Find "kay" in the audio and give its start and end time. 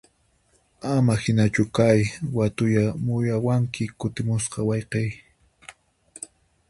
1.75-1.99